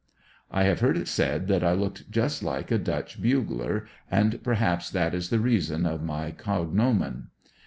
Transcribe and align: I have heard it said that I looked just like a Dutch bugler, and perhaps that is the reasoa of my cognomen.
I 0.49 0.63
have 0.63 0.79
heard 0.79 0.97
it 0.97 1.07
said 1.07 1.47
that 1.49 1.63
I 1.63 1.73
looked 1.73 2.09
just 2.09 2.41
like 2.41 2.71
a 2.71 2.79
Dutch 2.79 3.21
bugler, 3.21 3.85
and 4.09 4.43
perhaps 4.43 4.89
that 4.89 5.13
is 5.13 5.29
the 5.29 5.37
reasoa 5.37 5.85
of 5.85 6.01
my 6.01 6.31
cognomen. 6.31 7.27